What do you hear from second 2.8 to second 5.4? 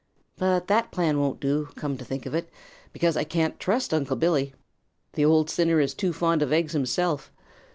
because I can't trust Unc' Billy. The